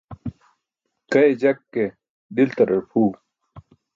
[1.11, 1.85] Kaye jak ke,
[2.35, 3.11] diltarar pʰuu.